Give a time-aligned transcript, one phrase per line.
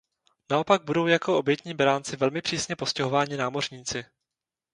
[0.51, 4.05] Naopak budou jako obětní beránci velmi přísně postihováni námořníci.